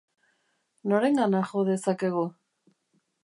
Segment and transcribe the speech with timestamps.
[0.93, 2.25] Norengana jo dezakegu?